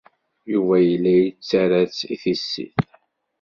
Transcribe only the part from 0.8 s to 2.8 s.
yella yettarra-tt i tissit.